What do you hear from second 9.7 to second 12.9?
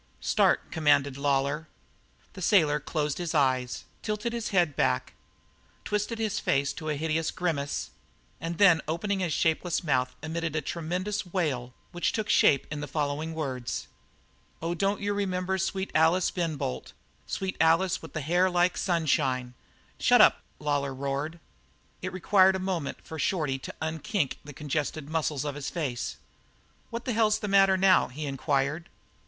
mouth emitted a tremendous wail which took shape in the